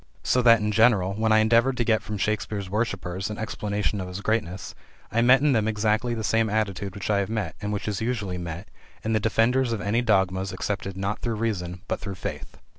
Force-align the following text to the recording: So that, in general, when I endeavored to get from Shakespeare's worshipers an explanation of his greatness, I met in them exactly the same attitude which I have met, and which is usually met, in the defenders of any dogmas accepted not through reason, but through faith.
So 0.23 0.41
that, 0.41 0.61
in 0.61 0.71
general, 0.71 1.13
when 1.13 1.31
I 1.31 1.37
endeavored 1.41 1.77
to 1.77 1.83
get 1.83 2.01
from 2.01 2.17
Shakespeare's 2.17 2.71
worshipers 2.71 3.29
an 3.29 3.37
explanation 3.37 4.01
of 4.01 4.07
his 4.07 4.19
greatness, 4.21 4.73
I 5.11 5.21
met 5.21 5.41
in 5.41 5.51
them 5.53 5.67
exactly 5.67 6.15
the 6.15 6.23
same 6.23 6.49
attitude 6.49 6.95
which 6.95 7.11
I 7.11 7.19
have 7.19 7.29
met, 7.29 7.55
and 7.61 7.71
which 7.71 7.87
is 7.87 8.01
usually 8.01 8.39
met, 8.39 8.67
in 9.03 9.13
the 9.13 9.19
defenders 9.19 9.71
of 9.73 9.79
any 9.79 10.01
dogmas 10.01 10.51
accepted 10.53 10.97
not 10.97 11.19
through 11.19 11.35
reason, 11.35 11.81
but 11.87 11.99
through 11.99 12.15
faith. 12.15 12.57